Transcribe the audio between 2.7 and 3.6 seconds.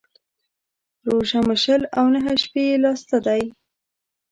لا سته دى.